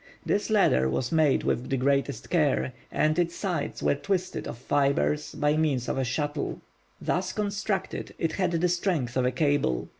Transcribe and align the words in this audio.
This 0.25 0.49
ladder 0.49 0.89
was 0.89 1.11
made 1.11 1.43
with 1.43 1.69
the 1.69 1.77
greatest 1.77 2.31
care, 2.31 2.73
and 2.91 3.19
its 3.19 3.35
sides 3.35 3.83
were 3.83 3.93
twisted 3.93 4.47
of 4.47 4.57
fibres 4.57 5.35
by 5.35 5.55
means 5.55 5.87
of 5.87 5.99
a 5.99 6.03
shuttle. 6.03 6.59
Thus 6.99 7.31
constructed, 7.31 8.15
it 8.17 8.31
had 8.31 8.49
the 8.53 8.67
strength 8.67 9.15
of 9.15 9.25
a 9.27 9.31
cable. 9.31 9.89